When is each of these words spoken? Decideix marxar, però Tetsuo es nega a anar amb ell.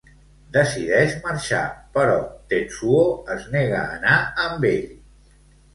Decideix 0.53 1.13
marxar, 1.25 1.61
però 1.99 2.17
Tetsuo 2.55 3.05
es 3.37 3.47
nega 3.59 3.87
a 3.87 3.97
anar 4.01 4.21
amb 4.49 4.69
ell. 4.77 4.93